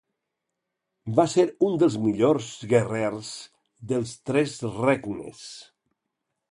[1.19, 3.31] Va ser un dels millors guerrers
[3.93, 5.45] dels Tres Regnes.